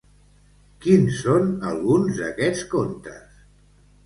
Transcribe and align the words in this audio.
Quins 0.85 1.19
són 1.25 1.51
alguns 1.73 2.17
d'aquests 2.23 2.65
contes? 2.73 3.45